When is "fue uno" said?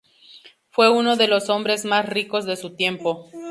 0.71-1.15